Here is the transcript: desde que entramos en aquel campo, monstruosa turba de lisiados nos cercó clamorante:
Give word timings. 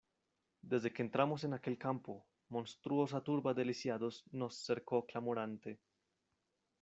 desde 0.71 0.91
que 0.93 1.03
entramos 1.07 1.39
en 1.43 1.51
aquel 1.53 1.77
campo, 1.85 2.13
monstruosa 2.55 3.23
turba 3.27 3.51
de 3.57 3.65
lisiados 3.69 4.15
nos 4.39 4.53
cercó 4.67 4.97
clamorante: 5.09 5.69